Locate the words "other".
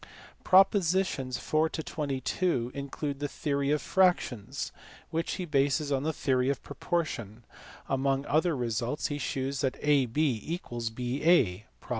8.25-8.55